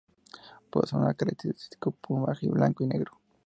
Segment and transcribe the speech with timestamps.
[0.71, 3.21] Posee un característico plumaje blanco y negro.